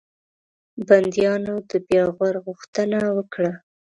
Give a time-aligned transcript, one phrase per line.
[0.87, 3.53] بنديانو د بیا غور غوښتنه وکړه.